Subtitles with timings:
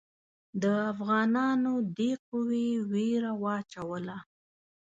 [0.61, 4.17] د افغانانو دې قوې وېره واچوله.